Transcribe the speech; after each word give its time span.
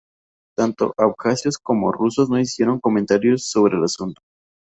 Tanto 0.57 0.95
Abjasios 0.97 1.59
como 1.59 1.91
rusos 1.91 2.27
no 2.27 2.39
hicieron 2.39 2.79
comentarios 2.79 3.45
sobre 3.45 3.77
el 3.77 3.83
asunto. 3.83 4.19